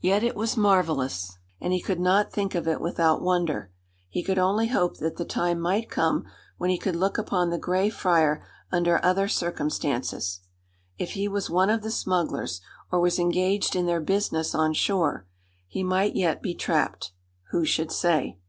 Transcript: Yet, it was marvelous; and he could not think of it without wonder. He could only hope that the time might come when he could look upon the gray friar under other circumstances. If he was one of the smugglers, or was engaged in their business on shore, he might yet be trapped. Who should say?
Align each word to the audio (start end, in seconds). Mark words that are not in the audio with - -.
Yet, 0.00 0.24
it 0.24 0.34
was 0.34 0.56
marvelous; 0.56 1.38
and 1.60 1.72
he 1.72 1.80
could 1.80 2.00
not 2.00 2.32
think 2.32 2.56
of 2.56 2.66
it 2.66 2.80
without 2.80 3.22
wonder. 3.22 3.70
He 4.08 4.24
could 4.24 4.36
only 4.36 4.66
hope 4.66 4.96
that 4.96 5.18
the 5.18 5.24
time 5.24 5.60
might 5.60 5.88
come 5.88 6.24
when 6.56 6.68
he 6.68 6.76
could 6.78 6.96
look 6.96 7.16
upon 7.16 7.50
the 7.50 7.60
gray 7.60 7.88
friar 7.88 8.44
under 8.72 8.98
other 9.04 9.28
circumstances. 9.28 10.40
If 10.98 11.12
he 11.12 11.28
was 11.28 11.48
one 11.48 11.70
of 11.70 11.82
the 11.82 11.92
smugglers, 11.92 12.60
or 12.90 12.98
was 12.98 13.20
engaged 13.20 13.76
in 13.76 13.86
their 13.86 14.00
business 14.00 14.52
on 14.52 14.72
shore, 14.72 15.28
he 15.68 15.84
might 15.84 16.16
yet 16.16 16.42
be 16.42 16.54
trapped. 16.56 17.12
Who 17.52 17.64
should 17.64 17.92
say? 17.92 18.40